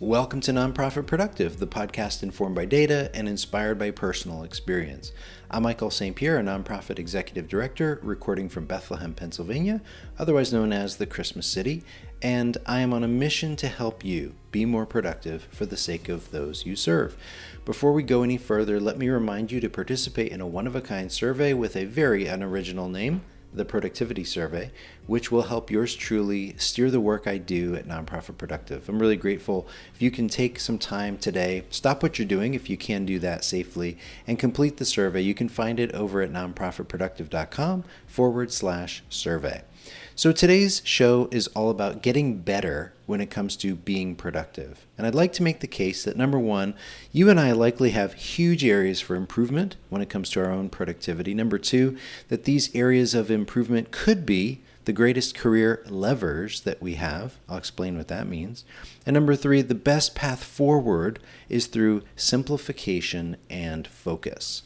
[0.00, 5.12] Welcome to Nonprofit Productive, the podcast informed by data and inspired by personal experience.
[5.48, 6.16] I'm Michael St.
[6.16, 9.80] Pierre, a nonprofit executive director, recording from Bethlehem, Pennsylvania,
[10.18, 11.84] otherwise known as the Christmas City,
[12.20, 16.08] and I am on a mission to help you be more productive for the sake
[16.08, 17.16] of those you serve.
[17.64, 20.74] Before we go any further, let me remind you to participate in a one of
[20.74, 23.22] a kind survey with a very unoriginal name
[23.54, 24.70] the Productivity Survey,
[25.06, 28.88] which will help yours truly steer the work I do at Nonprofit Productive.
[28.88, 32.68] I'm really grateful if you can take some time today, stop what you're doing if
[32.68, 35.20] you can do that safely, and complete the survey.
[35.20, 39.60] You can find it over at nonprofitproductive.com forward slash survey.
[40.14, 44.86] So today's show is all about getting better when it comes to being productive.
[44.96, 46.74] And I'd like to make the case that number one,
[47.10, 50.68] you and I likely have huge areas for improvement when it comes to our own
[50.68, 51.34] productivity.
[51.34, 51.96] Number two,
[52.28, 57.38] that these areas of improvement could be the greatest career levers that we have.
[57.48, 58.64] I'll explain what that means.
[59.04, 61.18] And number three, the best path forward
[61.48, 64.62] is through simplification and focus.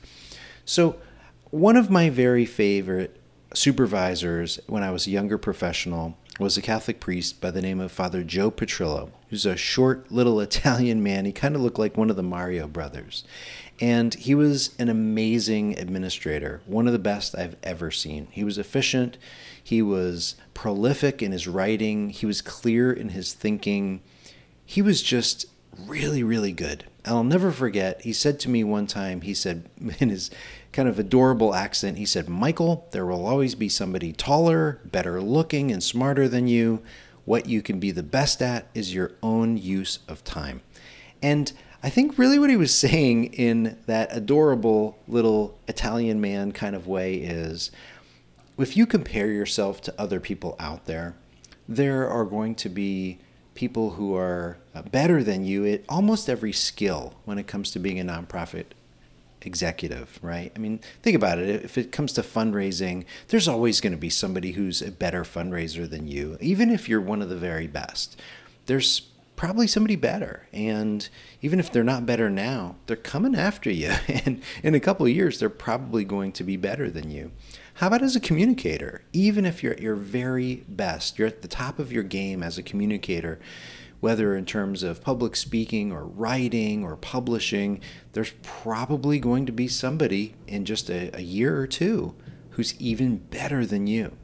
[0.67, 0.97] So,
[1.51, 3.18] one of my very favorite
[3.55, 7.91] supervisors when I was a younger professional was a Catholic priest by the name of
[7.91, 11.25] Father Joe Petrillo, who's a short little Italian man.
[11.25, 13.25] He kind of looked like one of the Mario brothers.
[13.81, 18.29] And he was an amazing administrator, one of the best I've ever seen.
[18.31, 19.19] He was efficient,
[19.63, 24.01] he was prolific in his writing, he was clear in his thinking.
[24.65, 25.47] He was just
[25.87, 26.85] really, really good.
[27.05, 29.69] I'll never forget, he said to me one time, he said
[30.01, 30.31] in his
[30.79, 35.73] kind of adorable accent, he said, Michael, there will always be somebody taller, better looking,
[35.73, 36.81] and smarter than you.
[37.25, 40.61] What you can be the best at is your own use of time.
[41.21, 46.77] And I think really what he was saying in that adorable little Italian man kind
[46.77, 47.73] of way is
[48.57, 51.17] if you compare yourself to other people out there,
[51.69, 53.19] there are going to be
[53.57, 57.81] people who are uh, better than you at almost every skill when it comes to
[57.81, 58.67] being a nonprofit
[59.43, 60.53] executive, right?
[60.55, 61.65] I mean, think about it.
[61.65, 65.89] If it comes to fundraising, there's always going to be somebody who's a better fundraiser
[65.89, 68.21] than you, even if you're one of the very best.
[68.67, 69.03] There's
[69.39, 70.47] probably somebody better.
[70.53, 71.09] And
[71.41, 73.93] even if they're not better now, they're coming after you.
[74.09, 77.31] And in a couple of years, they're probably going to be better than you.
[77.75, 79.03] How about as a communicator?
[79.13, 82.59] Even if you're at your very best, you're at the top of your game as
[82.59, 83.39] a communicator,
[84.01, 87.81] whether in terms of public speaking or writing or publishing,
[88.13, 92.15] there's probably going to be somebody in just a, a year or two
[92.51, 94.17] who's even better than you.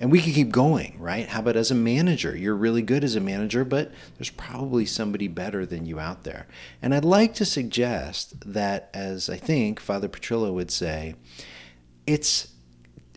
[0.00, 1.28] And we can keep going, right?
[1.28, 2.36] How about as a manager?
[2.36, 6.48] You're really good as a manager, but there's probably somebody better than you out there.
[6.82, 11.14] And I'd like to suggest that, as I think Father Petrillo would say,
[12.04, 12.51] it's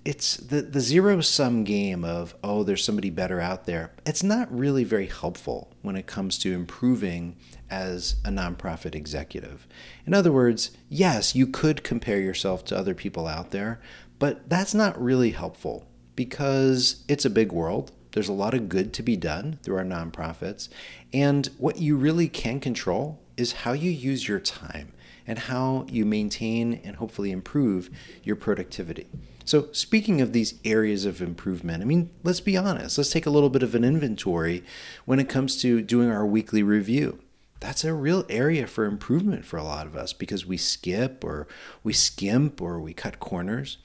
[0.06, 3.92] it's the, the zero sum game of, oh, there's somebody better out there.
[4.06, 7.36] It's not really very helpful when it comes to improving
[7.72, 9.68] as a nonprofit executive.
[10.06, 13.82] In other words, yes, you could compare yourself to other people out there,
[14.20, 17.92] but that's not really helpful because it's a big world.
[18.12, 20.70] There's a lot of good to be done through our nonprofits.
[21.14, 24.94] And what you really can control is how you use your time
[25.28, 27.90] and how you maintain and hopefully improve
[28.24, 29.08] your productivity.
[29.44, 32.98] So, speaking of these areas of improvement, I mean, let's be honest.
[32.98, 34.64] Let's take a little bit of an inventory
[35.06, 37.20] when it comes to doing our weekly review.
[37.60, 41.48] That's a real area for improvement for a lot of us because we skip or
[41.84, 43.78] we skimp or we cut corners.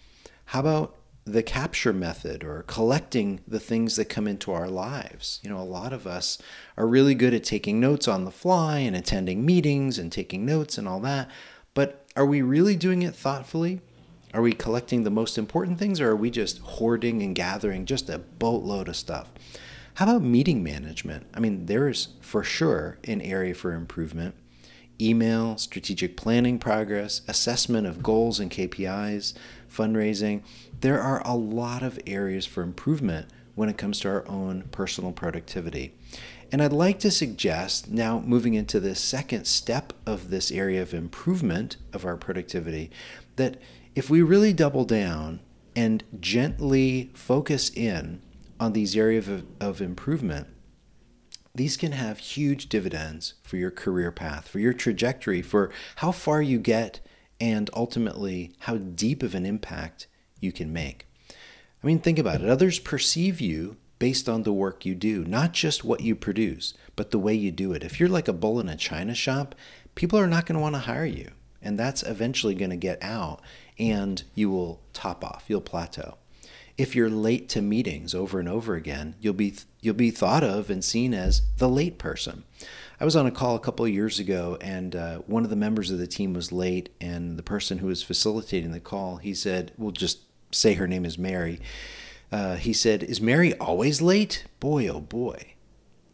[0.46, 5.38] How about the capture method or collecting the things that come into our lives.
[5.42, 6.38] You know, a lot of us
[6.76, 10.78] are really good at taking notes on the fly and attending meetings and taking notes
[10.78, 11.30] and all that.
[11.74, 13.80] But are we really doing it thoughtfully?
[14.32, 18.08] Are we collecting the most important things or are we just hoarding and gathering just
[18.08, 19.30] a boatload of stuff?
[19.94, 21.26] How about meeting management?
[21.34, 24.34] I mean, there is for sure an area for improvement.
[25.00, 29.34] Email, strategic planning progress, assessment of goals and KPIs,
[29.70, 30.42] fundraising.
[30.80, 35.12] There are a lot of areas for improvement when it comes to our own personal
[35.12, 35.94] productivity.
[36.52, 40.94] And I'd like to suggest, now moving into the second step of this area of
[40.94, 42.90] improvement of our productivity,
[43.36, 43.58] that
[43.94, 45.40] if we really double down
[45.76, 48.20] and gently focus in
[48.58, 50.48] on these areas of, of improvement,
[51.60, 56.40] these can have huge dividends for your career path, for your trajectory, for how far
[56.40, 57.00] you get,
[57.38, 60.06] and ultimately how deep of an impact
[60.40, 61.06] you can make.
[61.28, 62.48] I mean, think about it.
[62.48, 67.10] Others perceive you based on the work you do, not just what you produce, but
[67.10, 67.84] the way you do it.
[67.84, 69.54] If you're like a bull in a china shop,
[69.94, 71.30] people are not going to want to hire you.
[71.60, 73.42] And that's eventually going to get out
[73.78, 76.16] and you will top off, you'll plateau.
[76.80, 80.70] If you're late to meetings over and over again, you'll be you'll be thought of
[80.70, 82.42] and seen as the late person.
[82.98, 85.56] I was on a call a couple of years ago, and uh, one of the
[85.56, 89.34] members of the team was late, and the person who was facilitating the call, he
[89.34, 90.20] said, "We'll just
[90.52, 91.60] say her name is Mary."
[92.32, 94.46] Uh, he said, "Is Mary always late?
[94.58, 95.52] Boy, oh boy,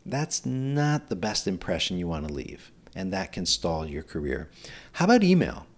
[0.04, 4.50] that's not the best impression you want to leave, and that can stall your career."
[4.94, 5.68] How about email?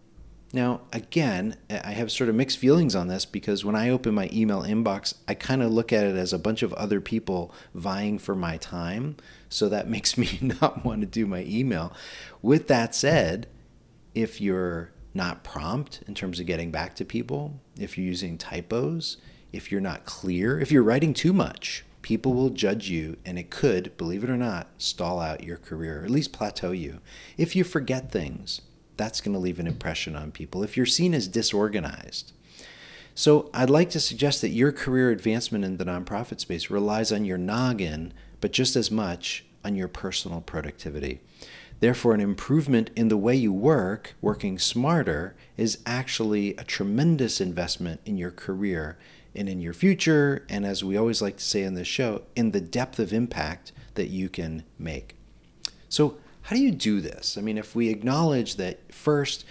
[0.53, 4.31] Now, again, I have sort of mixed feelings on this because when I open my
[4.33, 8.19] email inbox, I kind of look at it as a bunch of other people vying
[8.19, 9.17] for my time.
[9.51, 11.93] So that makes me not want to do my email.
[12.41, 13.47] With that said,
[14.15, 19.19] if you're not prompt in terms of getting back to people, if you're using typos,
[19.53, 23.51] if you're not clear, if you're writing too much, people will judge you and it
[23.51, 27.01] could, believe it or not, stall out your career, or at least plateau you.
[27.37, 28.63] If you forget things,
[28.99, 32.33] that's going to leave an impression on people if you're seen as disorganized.
[33.15, 37.25] So, I'd like to suggest that your career advancement in the nonprofit space relies on
[37.25, 41.21] your noggin, but just as much on your personal productivity.
[41.81, 48.01] Therefore, an improvement in the way you work, working smarter, is actually a tremendous investment
[48.05, 48.99] in your career
[49.35, 52.51] and in your future, and as we always like to say in this show, in
[52.51, 55.17] the depth of impact that you can make.
[55.89, 56.19] So,
[56.49, 57.37] how do you do this?
[57.37, 59.45] I mean, if we acknowledge that first,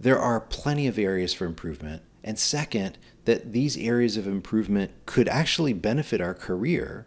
[0.00, 5.28] there are plenty of areas for improvement, and second, that these areas of improvement could
[5.28, 7.06] actually benefit our career,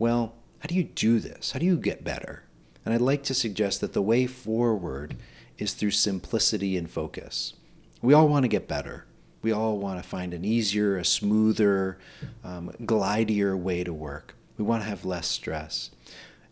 [0.00, 1.52] well, how do you do this?
[1.52, 2.42] How do you get better?
[2.84, 5.14] And I'd like to suggest that the way forward
[5.56, 7.54] is through simplicity and focus.
[8.02, 9.04] We all want to get better.
[9.40, 11.98] We all want to find an easier, a smoother,
[12.42, 14.34] um, glidier way to work.
[14.58, 15.92] We want to have less stress.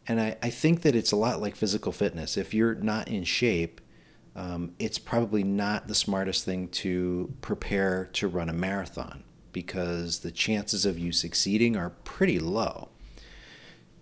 [0.07, 2.37] And I, I think that it's a lot like physical fitness.
[2.37, 3.81] If you're not in shape,
[4.37, 10.33] um, it's probably not the smartest thing to prepare to run a marathon because the
[10.33, 12.89] chances of you succeeding are pretty low.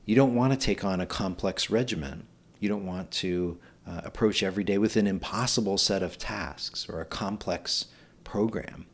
[0.04, 2.26] You don't want to take on a complex regimen.
[2.58, 7.00] You don't want to uh, approach every day with an impossible set of tasks or
[7.00, 7.86] a complex
[8.24, 8.86] program.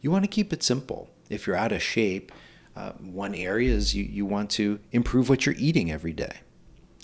[0.00, 1.10] You want to keep it simple.
[1.28, 2.32] If you're out of shape,
[2.74, 6.40] uh, one area is you, you want to improve what you're eating every day.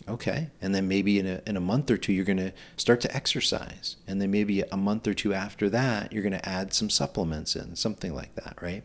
[0.09, 0.49] Okay.
[0.61, 3.15] And then maybe in a, in a month or two, you're going to start to
[3.15, 3.97] exercise.
[4.07, 7.55] And then maybe a month or two after that, you're going to add some supplements
[7.55, 8.83] in, something like that, right?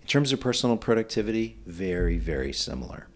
[0.00, 3.08] In terms of personal productivity, very, very similar.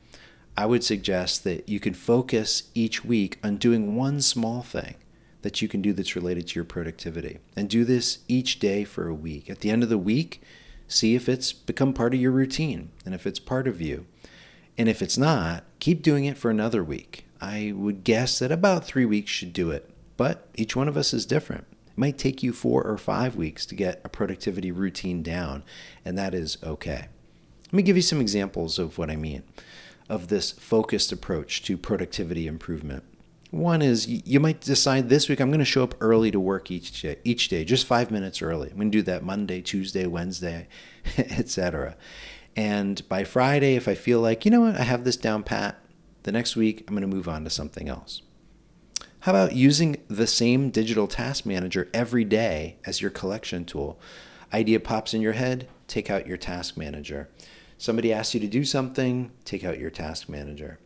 [0.56, 4.96] I would suggest that you can focus each week on doing one small thing
[5.42, 7.38] that you can do that's related to your productivity.
[7.54, 9.48] And do this each day for a week.
[9.48, 10.42] At the end of the week,
[10.88, 14.06] see if it's become part of your routine and if it's part of you.
[14.76, 18.84] And if it's not, keep doing it for another week I would guess that about
[18.84, 19.88] three weeks should do it.
[20.16, 21.64] But each one of us is different.
[21.86, 25.62] It might take you four or five weeks to get a productivity routine down,
[26.04, 27.08] and that is okay.
[27.66, 29.42] Let me give you some examples of what I mean
[30.08, 33.04] of this focused approach to productivity improvement.
[33.50, 36.70] One is you might decide this week I'm going to show up early to work
[36.70, 38.70] each day, each day, just five minutes early.
[38.70, 40.68] I'm going to do that Monday, Tuesday, Wednesday,
[41.18, 41.96] etc.
[42.56, 45.78] And by Friday, if I feel like you know what, I have this down pat,
[46.22, 48.22] the next week, I'm going to move on to something else.
[49.20, 53.98] How about using the same digital task manager every day as your collection tool?
[54.52, 57.28] Idea pops in your head, take out your task manager.
[57.78, 60.78] Somebody asks you to do something, take out your task manager.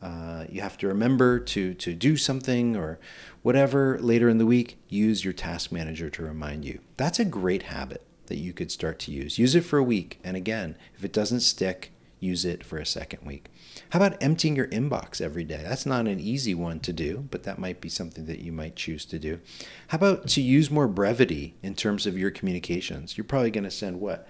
[0.00, 2.98] Uh, you have to remember to, to do something or
[3.42, 6.78] whatever later in the week, use your task manager to remind you.
[6.96, 9.38] That's a great habit that you could start to use.
[9.38, 10.18] Use it for a week.
[10.24, 13.46] And again, if it doesn't stick, use it for a second week.
[13.90, 15.64] How about emptying your inbox every day?
[15.66, 18.76] That's not an easy one to do, but that might be something that you might
[18.76, 19.40] choose to do.
[19.88, 23.16] How about to use more brevity in terms of your communications?
[23.16, 24.28] You're probably going to send what?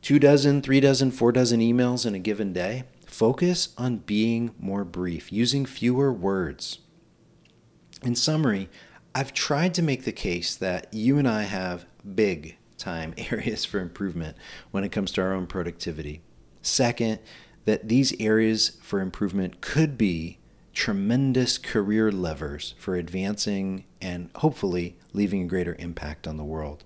[0.00, 2.84] Two dozen, three dozen, four dozen emails in a given day?
[3.06, 6.78] Focus on being more brief, using fewer words.
[8.02, 8.68] In summary,
[9.14, 13.78] I've tried to make the case that you and I have big time areas for
[13.78, 14.36] improvement
[14.70, 16.22] when it comes to our own productivity.
[16.62, 17.18] Second,
[17.64, 20.38] that these areas for improvement could be
[20.72, 26.82] tremendous career levers for advancing and hopefully leaving a greater impact on the world.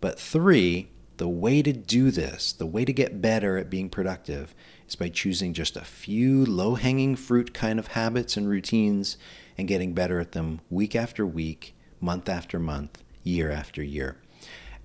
[0.00, 0.88] But three,
[1.18, 4.54] the way to do this, the way to get better at being productive,
[4.88, 9.16] is by choosing just a few low hanging fruit kind of habits and routines
[9.56, 14.16] and getting better at them week after week, month after month, year after year.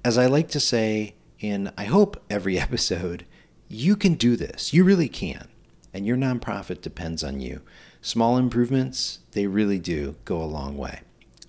[0.05, 3.25] As I like to say in, I hope, every episode,
[3.69, 4.73] you can do this.
[4.73, 5.47] You really can.
[5.93, 7.61] And your nonprofit depends on you.
[8.01, 11.01] Small improvements, they really do go a long way.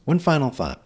[0.05, 0.85] One final thought.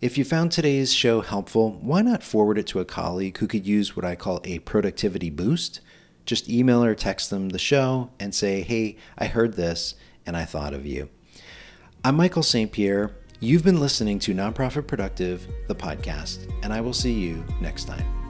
[0.00, 3.66] If you found today's show helpful, why not forward it to a colleague who could
[3.66, 5.80] use what I call a productivity boost?
[6.26, 9.94] Just email or text them the show and say, hey, I heard this
[10.26, 11.08] and I thought of you.
[12.04, 12.72] I'm Michael St.
[12.72, 13.14] Pierre.
[13.38, 18.21] You've been listening to Nonprofit Productive, the podcast, and I will see you next time.